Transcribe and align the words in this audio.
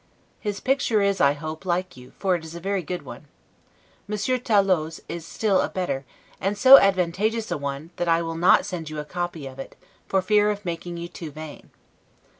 His 0.39 0.59
picture 0.59 1.03
is, 1.03 1.21
I 1.21 1.33
hope, 1.33 1.63
like 1.63 1.95
you; 1.95 2.13
for 2.17 2.33
it 2.33 2.43
is 2.43 2.55
a 2.55 2.59
very 2.59 2.81
good 2.81 3.03
one: 3.03 3.27
Monsieur 4.07 4.39
Tollot's 4.39 4.99
is 5.07 5.27
still 5.27 5.61
a 5.61 5.69
better, 5.69 6.05
and 6.39 6.57
so 6.57 6.79
advantageous 6.79 7.51
a 7.51 7.57
one, 7.59 7.91
that 7.97 8.07
I 8.07 8.23
will 8.23 8.33
not 8.33 8.65
send 8.65 8.89
you 8.89 8.97
a 8.97 9.05
copy 9.05 9.45
of 9.45 9.59
it, 9.59 9.75
for 10.07 10.23
fear 10.23 10.49
of 10.49 10.65
making 10.65 10.97
you 10.97 11.07
too 11.07 11.29
vain. 11.29 11.69